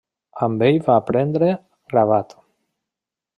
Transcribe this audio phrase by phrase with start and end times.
[0.45, 1.51] Amb ell va aprendre
[1.95, 2.35] gravat.